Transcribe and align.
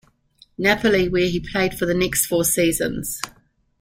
Napoli 0.57 1.07
where 1.09 1.27
he 1.29 1.39
played 1.39 1.75
for 1.77 1.85
the 1.85 1.93
next 1.93 2.25
four 2.25 2.43
seasons. 2.43 3.21